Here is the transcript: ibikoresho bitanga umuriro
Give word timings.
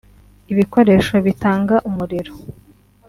ibikoresho 0.51 1.15
bitanga 1.25 1.75
umuriro 1.89 2.33